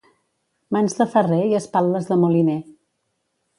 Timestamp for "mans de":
0.77-1.07